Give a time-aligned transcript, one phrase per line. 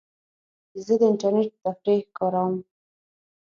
[0.85, 2.55] زه د انټرنیټ تفریح کاروم.